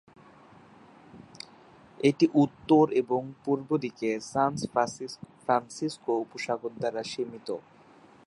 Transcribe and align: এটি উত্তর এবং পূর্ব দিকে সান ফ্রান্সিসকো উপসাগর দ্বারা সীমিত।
এটি 1.99 2.25
উত্তর 2.43 2.85
এবং 3.01 3.21
পূর্ব 3.45 3.69
দিকে 3.83 4.09
সান 4.31 4.51
ফ্রান্সিসকো 5.43 6.11
উপসাগর 6.25 6.71
দ্বারা 6.79 7.01
সীমিত। 7.11 7.49